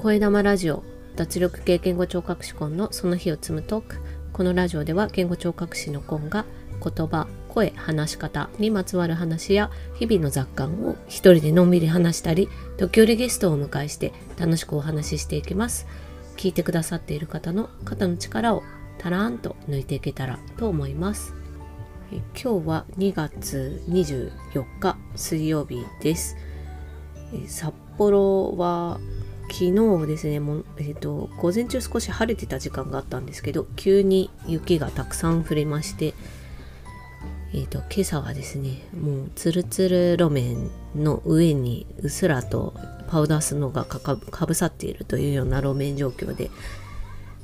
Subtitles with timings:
[0.00, 0.82] 声玉ラジオ
[1.14, 3.96] 脱力系言語聴覚士コンのその日を積むトーク。
[4.32, 6.46] このラジオでは言語聴覚士のコンが
[6.82, 15.86] 言葉声話し方にまつわる話や日々の雑感を一人でのんびり話したり時折ゲストをお迎えして楽しくお話ししていきます。
[16.38, 18.62] 聞いてくださっている方の肩の力を
[18.96, 21.34] たらんと抜いていけたらと思います。
[22.10, 26.38] 今日は2月24日水曜日です。
[27.46, 28.98] 札幌は
[29.50, 36.14] 昨日ですねもう、えーと、午前中少し晴れてた時間があったんですけど急に雪がたくさん降りまして
[37.52, 42.74] えーと、今朝はですねもうツルツル路面の上にうっすらと
[43.08, 46.48] パウダースノーがかぶさっているというような路面状況で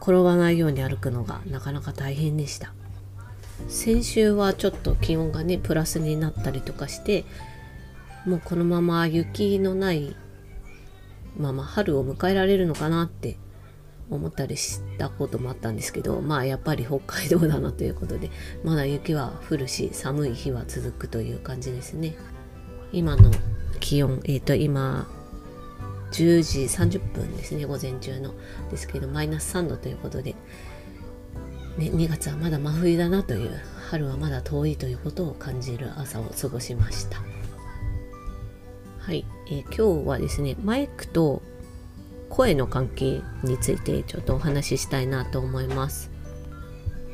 [0.00, 2.72] 転ばないように歩くのがなかなか大変でした。
[3.68, 7.26] 先週はちょっと気温がねプラスになったりとかして
[8.24, 10.16] もうこのまま雪のない
[11.40, 13.36] まま春を迎えられるのかなって
[14.10, 18.30] 思ったりしたこともあったんですけどまあやっぱり北海道だなということで
[18.64, 22.14] まだ雪は降るし寒い日は続くという感じですね。
[22.92, 23.30] 今の
[23.78, 25.06] 気温えっ、ー、と今
[26.10, 28.34] 10時30分ですね午前中の。
[28.70, 30.32] ですけどマイナス3度ということで、
[31.78, 33.60] ね、2月はまだ真冬だなという
[33.90, 37.39] 春はまだ遠いということを感じる朝を過ごしました。
[39.00, 41.42] はい、えー、今日はですねマイクと
[42.28, 46.10] 声の関係についてちょっとお話ししたいなと思います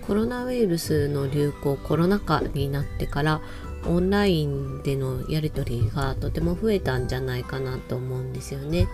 [0.07, 3.41] コロナウイルスの流行コロナ禍になってから
[3.87, 8.89] オンラインでのやり取りがとても増えたんじゃないかなと思うんですよね。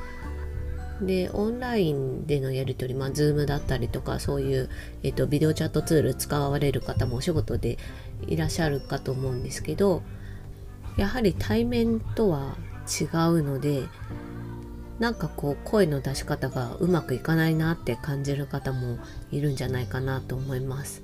[1.00, 4.70] でオンラインでのやり取り、まあ、Zoom だったりとかそういう、
[5.02, 7.78] えっと、ビデオチャットツール使われる方もお仕事で
[8.26, 10.02] いらっしゃるかと思うんですけど
[10.96, 12.56] やはり対面とは
[12.88, 13.84] 違うので
[14.98, 18.98] なんかこう声の出し方がうまくいかないなって感じる方も
[19.30, 21.02] いるんじゃないかなと思います。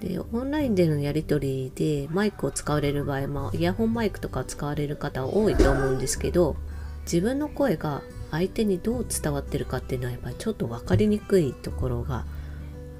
[0.00, 6.54] でオンラインでのやり取りでマイクを使われる場合もイヤホンマイクとか使われる方多いと思うんですけど
[7.02, 12.26] 自分の声が相手にどう伝わってるかっていうのはやっぱりちょっと分かりにくいところが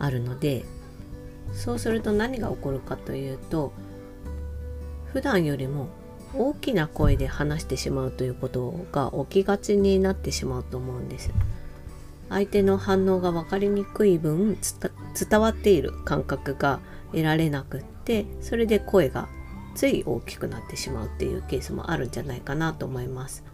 [0.01, 0.65] あるので
[1.53, 3.73] そうすると何が起こるかというと
[5.13, 5.89] 普段よりも
[6.35, 11.31] 大きな声で話してしまうということが起きがちになってしまうと思うんです。
[12.29, 14.59] 相手の反応が分かりにくい分
[15.31, 16.81] 伝わっている感覚が
[17.13, 19.29] 得られなくってそれで声が
[19.75, 23.45] つい大きくなってしまうっていうケースもあるんじゃないかなと思います。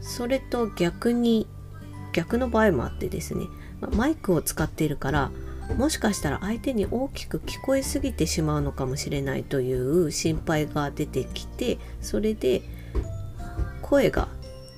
[0.00, 1.48] それと逆に
[2.12, 3.46] 逆の場合もあってですね
[3.96, 5.30] マイクを使っているから
[5.76, 12.62] もしかしたら相手に大きく聞こえすぎてしまうのかもしれないという心配が出てきてそれで
[13.82, 14.28] 声が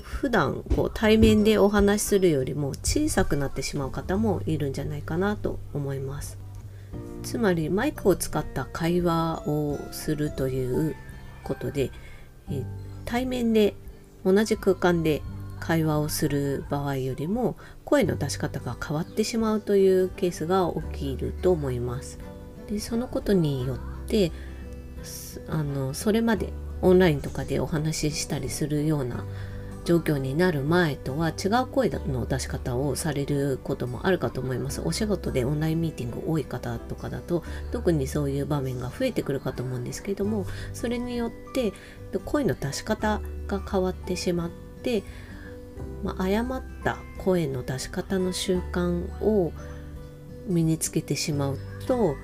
[0.02, 6.38] 普段こう対面でお話しするよりも小さくなってしまう方もいるんじゃないかなと思います。
[7.22, 10.96] つまりマイクを使った会話をするという
[11.42, 11.90] ことで
[13.04, 13.74] 対面で
[14.24, 15.22] 同じ空間で
[15.66, 22.20] 会話をする場合よりも声の出し方が変わってしまうというケースが起きると思います。
[22.68, 24.30] でそのことによって
[25.48, 29.24] あのそれまでオンラインとかでお話ししたりするような
[29.84, 34.80] 状況になる前とは違う声の出し方をされることもあるかと思います。
[34.84, 41.72] お仕事でオンラインミーティング多い方とかだと特にそういう場面が増えてくるかと思うんですけどもそれによって
[42.24, 44.50] 声の出し方が変わってしまっ
[44.82, 45.02] て
[46.02, 49.52] まあ、誤った声の出し方の習慣を
[50.46, 52.14] 身につけてしまうと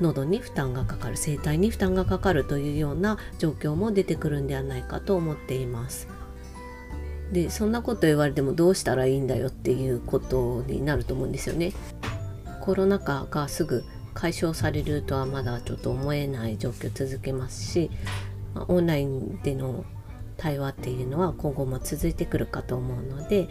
[0.00, 6.08] 喉に負担がかかる声帯に負担がかかるというような状況も出てくるんではないかと思っています。
[7.32, 11.72] でそんなこと言われてもどうしたらいいんだよっていうことになると思うんですよね。
[12.60, 13.84] コロナ禍がすぐ
[14.14, 17.90] 解消されるとはまだちょっと思えない状況続けますし
[18.68, 19.84] オンラインでの
[20.36, 23.48] 対話っていうのは今後も続いてくるかと思うので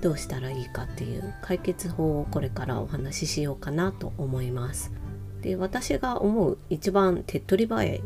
[0.00, 4.92] どうしたらいいかっていう解決法をこれからお話ししようかなと思います。
[5.40, 8.02] で私が思う一番手っ取り早い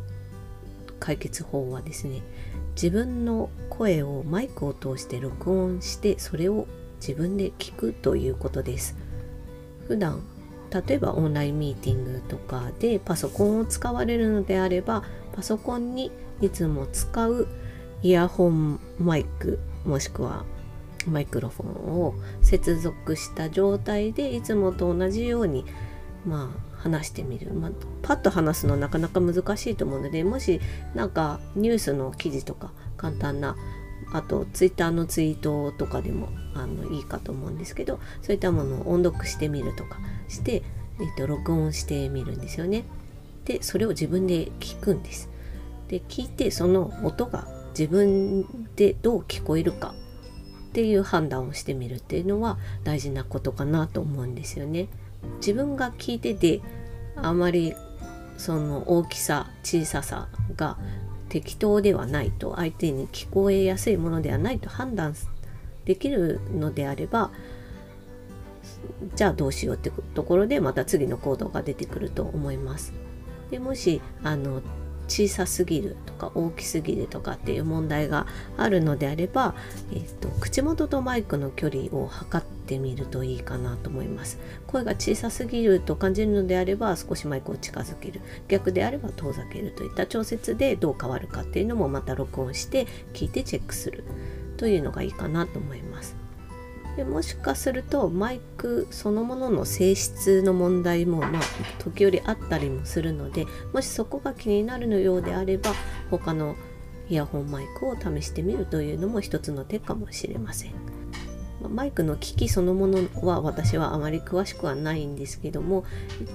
[1.01, 2.23] 解決法はですね
[2.75, 6.67] 自分の声をマイクを通して録音してそれを
[7.01, 8.97] 自分で聞くということです。
[9.87, 10.23] 普段
[10.71, 17.49] 例えばオンラインミーティングとかでパソコンを使われるのであればパソコンにいつも使う
[18.03, 20.45] イヤホンマイクもしくは
[21.07, 25.65] マイクロフォンを接続した状態でいつもと同じように
[26.27, 27.71] まあ話してみる、まあ、
[28.03, 30.61] パッと話すのはなかなか難しいと思うのでもし
[30.95, 33.57] なんかニュースの記事とか簡単な
[34.13, 39.99] あとツイッターのツイートとかでもあのいいかと思うんですけどそういったものを音読してみるとか
[40.29, 40.63] して、
[41.01, 42.85] えーと、録音してみるんですよね。
[43.45, 45.29] でそれを自分で聞くんです。
[45.89, 48.45] で聞いてその音が自分
[48.75, 49.95] でどう聞こえるか
[50.71, 54.89] っていう判断をしてみるっていうのは大事なことかなと思うんですよね。
[55.37, 56.61] 自分が聞いてて
[57.15, 57.75] あまり
[58.37, 60.77] その大きさ小ささが
[61.29, 65.15] 適当ではないと相手に聞こえやすいものではないと判断
[65.85, 67.31] できるのであれば
[69.15, 72.93] じゃあどうしようってところでまた次の行動が出てくると思います。
[73.51, 74.63] でもしあの
[75.09, 78.27] 小さすぎるとか大きすぎるとかっていう問題が
[78.57, 79.55] あるのであれば、
[79.93, 84.39] えーと、口元とマイクの距離を測ってみるといいかなと思います。
[84.67, 88.21] 声が小さすぎると感じるのであれば少しマイクを近づける。
[88.49, 94.05] 逆であれば遠ざけるといった調節でどう変わるかっていうのもまた録音して聞いてチェックする
[94.57, 96.18] というのがいいかなと思います。
[96.99, 101.43] でもしかするとマイクそのものの性質の問題もまあ
[101.79, 105.71] 時折あったりもするのでもしそこが気になるのようであれば
[106.11, 106.57] 他の
[107.09, 110.73] イヤホンマイクを試してみるというのも一つの手かもしれません。
[111.71, 115.85] マイクの機器そのものは私はあまり詳しくはないんですけども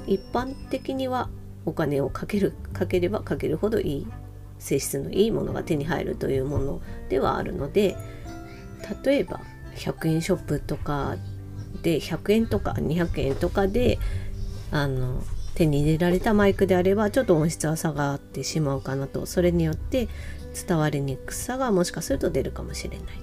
[0.06, 1.30] 一般的には
[1.66, 4.08] お金をかけるかければかけるほどいい
[4.60, 7.98] 性質のいいものが手に入るというものではあるので
[9.04, 9.40] 例えば
[9.76, 11.16] 100円ショップとか
[11.82, 14.00] で100円とか200円とかで
[14.72, 15.24] あの
[15.56, 19.26] 手に入れられたマイクであればちょっと音質は下がってしまうかなと。
[19.26, 20.08] それによって
[20.68, 23.14] 伝わりにくさがもしかすると出るかもしれないと。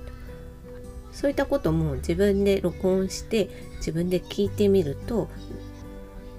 [1.12, 3.48] そういったことも自分で録音して
[3.78, 5.28] 自分で聞いてみると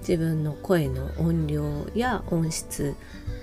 [0.02, 2.94] 自分の声の音量や音質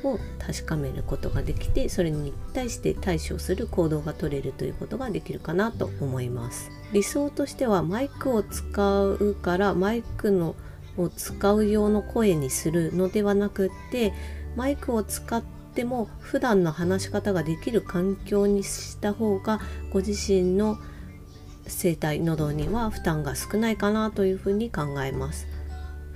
[0.03, 6.71] を確かめることができてそれに対して対処する行動が取れるということができるかなと思います。
[6.93, 10.55] 理想としてはマイクを使うからマイクの
[10.97, 14.13] を使う用の声にするのではなくって
[14.55, 15.41] マイクを使っ
[15.73, 19.59] ても普段の話し方ができる環境にした方が
[19.91, 20.77] ご自身の
[21.69, 25.47] 声帯喉には負担が少ないかなというふうに考えます。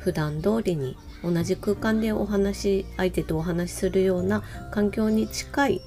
[0.03, 5.81] 普段通りに同じ空間でお話相手とお話しするような環境に近い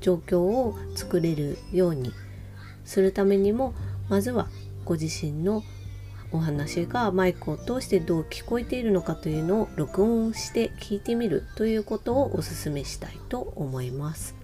[0.00, 2.12] 状況を作れるように
[2.84, 3.74] するためにも
[4.10, 4.48] まずは
[4.84, 5.62] ご自身の
[6.32, 14.34] お話がマイクを通してどう聞こえているのかというのを録音して聞いてみるということをお勧めしたいと思います。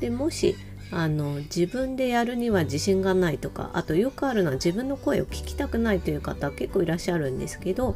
[0.00, 0.56] でもし
[0.90, 7.94] あの自分でやるには自信がないとかあとよくあるのは自分の声を聞きたくないという方結構いらっしゃるんですけど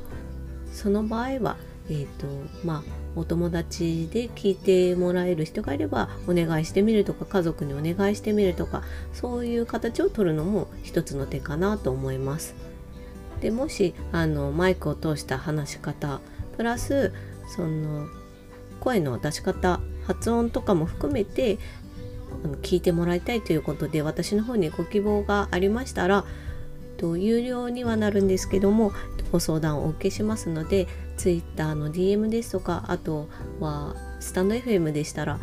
[0.73, 1.57] その場合は
[1.89, 2.27] えーと
[2.65, 2.83] まあ、
[3.17, 8.83] お友達で聞いてもらえる人がいればお願いしてみるとか家族にお願いしてみるとか
[9.13, 12.55] そういう形を取るのも一つの手かなと思います。
[13.41, 16.21] でもしあのマイクを通した話し方
[16.57, 17.13] プラス
[17.49, 18.07] その
[18.79, 21.59] 声の出し方発音とかも含めて
[22.63, 26.25] 聞いてもらいたいということで私の方にご希望がありましたら
[27.03, 28.93] と有料にはなるんですけども
[29.33, 33.29] ご相談をお受けしますので Twitter の DM ですとかあと
[33.59, 35.41] はスタンド FM でしたら、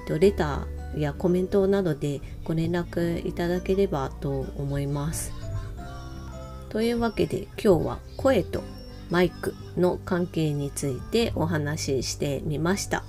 [0.00, 5.32] えっと、レターやコメントなどでご連絡いただければと思います。
[6.68, 8.62] というわけで今日は声と
[9.10, 13.04] マイクの関係についてお話ししてみました。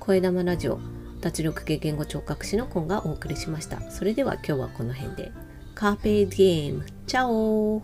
[0.00, 0.80] 声玉ラジオ
[1.20, 3.80] 脱力系言語聴覚士のコンがお送りしました。
[3.90, 5.45] それでは今日はこの辺で。
[5.76, 6.82] carpe diem.
[7.06, 7.82] Ciao!